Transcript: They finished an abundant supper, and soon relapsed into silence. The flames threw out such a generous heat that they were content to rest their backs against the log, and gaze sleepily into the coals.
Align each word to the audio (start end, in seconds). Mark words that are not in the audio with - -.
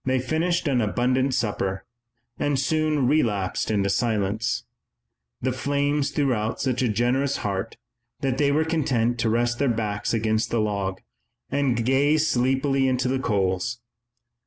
They 0.03 0.17
finished 0.17 0.67
an 0.67 0.81
abundant 0.81 1.35
supper, 1.35 1.85
and 2.39 2.57
soon 2.57 3.05
relapsed 3.07 3.69
into 3.69 3.91
silence. 3.91 4.63
The 5.43 5.51
flames 5.51 6.09
threw 6.09 6.33
out 6.33 6.59
such 6.59 6.81
a 6.81 6.89
generous 6.89 7.37
heat 7.43 7.77
that 8.21 8.39
they 8.39 8.51
were 8.51 8.65
content 8.65 9.19
to 9.19 9.29
rest 9.29 9.59
their 9.59 9.69
backs 9.69 10.11
against 10.11 10.49
the 10.49 10.59
log, 10.59 11.01
and 11.51 11.85
gaze 11.85 12.27
sleepily 12.27 12.87
into 12.87 13.07
the 13.07 13.19
coals. 13.19 13.79